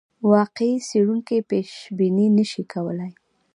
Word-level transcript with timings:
واقعي 0.33 0.73
څېړونکی 0.87 1.37
پیشبیني 1.49 2.27
نه 2.37 2.45
شي 2.51 2.63
کولای. 2.71 3.11